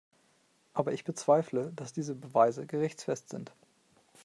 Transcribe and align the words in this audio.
Aber 0.73 0.93
ich 0.93 1.03
bezweifle, 1.03 1.73
dass 1.75 1.93
diese 1.93 2.15
Beweise 2.15 2.65
gerichtsfest 2.65 3.29
sind. 3.29 3.51